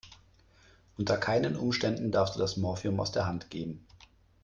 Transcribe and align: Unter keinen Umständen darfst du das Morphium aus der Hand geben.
Unter 0.97 1.19
keinen 1.19 1.55
Umständen 1.55 2.11
darfst 2.11 2.33
du 2.35 2.39
das 2.39 2.57
Morphium 2.57 2.99
aus 2.99 3.11
der 3.11 3.27
Hand 3.27 3.51
geben. 3.51 3.85